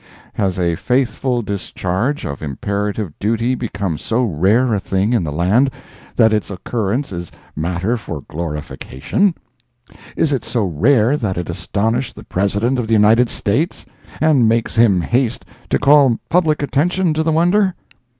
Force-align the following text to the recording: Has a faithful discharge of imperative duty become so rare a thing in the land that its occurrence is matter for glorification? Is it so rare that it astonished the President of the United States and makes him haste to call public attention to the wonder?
Has 0.33 0.57
a 0.57 0.73
faithful 0.73 1.43
discharge 1.43 2.25
of 2.25 2.41
imperative 2.41 3.13
duty 3.19 3.53
become 3.53 3.99
so 3.99 4.23
rare 4.23 4.73
a 4.73 4.79
thing 4.79 5.13
in 5.13 5.23
the 5.23 5.31
land 5.31 5.69
that 6.15 6.33
its 6.33 6.49
occurrence 6.49 7.11
is 7.11 7.31
matter 7.55 7.97
for 7.97 8.21
glorification? 8.27 9.35
Is 10.17 10.31
it 10.31 10.43
so 10.43 10.65
rare 10.65 11.17
that 11.17 11.37
it 11.37 11.51
astonished 11.51 12.15
the 12.15 12.23
President 12.23 12.79
of 12.79 12.87
the 12.87 12.93
United 12.95 13.29
States 13.29 13.85
and 14.19 14.49
makes 14.49 14.75
him 14.75 15.01
haste 15.01 15.45
to 15.69 15.77
call 15.77 16.17
public 16.31 16.63
attention 16.63 17.13
to 17.13 17.21
the 17.21 17.31
wonder? 17.31 17.75